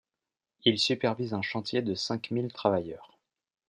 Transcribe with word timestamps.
Il 0.65 0.79
supervise 0.79 1.35
un 1.35 1.43
chantier 1.43 1.83
de 1.83 1.93
cinq 1.93 2.31
mille 2.31 2.51
travailleurs. 2.51 3.19